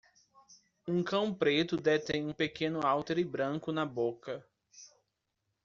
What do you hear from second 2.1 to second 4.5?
um pequeno haltere branco na boca.